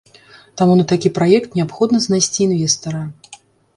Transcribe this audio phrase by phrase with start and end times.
[0.61, 3.03] Таму на такі праект неабходна знайсці інвестара.